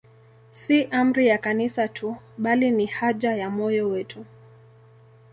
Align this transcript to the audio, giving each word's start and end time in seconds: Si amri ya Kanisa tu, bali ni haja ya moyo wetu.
Si 0.51 0.83
amri 0.83 1.27
ya 1.27 1.37
Kanisa 1.37 1.87
tu, 1.87 2.15
bali 2.37 2.71
ni 2.71 2.85
haja 2.85 3.35
ya 3.35 3.49
moyo 3.49 3.89
wetu. 3.89 4.25